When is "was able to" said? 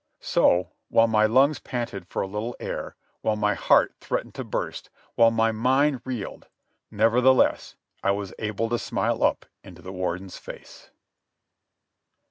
8.09-8.79